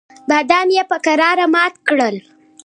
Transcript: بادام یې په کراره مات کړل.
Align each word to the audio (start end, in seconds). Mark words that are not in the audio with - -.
بادام 0.29 0.67
یې 0.75 0.83
په 0.91 0.97
کراره 1.05 1.45
مات 1.53 1.73
کړل. 1.87 2.15